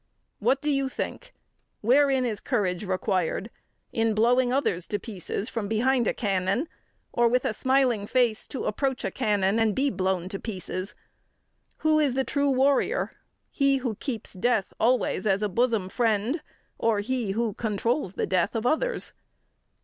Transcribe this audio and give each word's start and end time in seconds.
What 0.39 0.63
do 0.63 0.71
you 0.71 0.89
think? 0.89 1.31
Wherein 1.81 2.25
is 2.25 2.39
courage 2.39 2.83
required 2.83 3.51
in 3.93 4.15
blowing 4.15 4.51
others 4.51 4.87
to 4.87 4.97
pieces 4.97 5.47
from 5.47 5.67
behind 5.67 6.07
a 6.07 6.13
cannon 6.15 6.67
or 7.13 7.27
with 7.27 7.45
a 7.45 7.53
smiling 7.53 8.07
face 8.07 8.47
to 8.47 8.65
approach 8.65 9.05
a 9.05 9.11
cannon 9.11 9.59
and 9.59 9.75
to 9.75 9.75
be 9.75 9.89
blown 9.91 10.27
to 10.29 10.39
pieces? 10.39 10.95
Who 11.77 11.99
is 11.99 12.15
the 12.15 12.23
true 12.23 12.49
warrior 12.49 13.11
he 13.51 13.77
who 13.77 13.93
keeps 13.93 14.33
death 14.33 14.73
always 14.79 15.27
as 15.27 15.43
a 15.43 15.49
bosom 15.49 15.87
friend 15.87 16.41
or 16.79 17.01
he 17.01 17.33
who 17.33 17.53
controls 17.53 18.15
the 18.15 18.25
death 18.25 18.55
of 18.55 18.65
others? 18.65 19.13